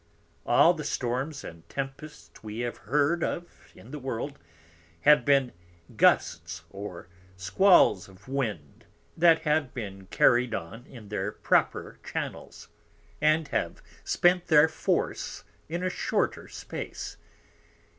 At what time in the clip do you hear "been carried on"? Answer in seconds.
9.75-10.87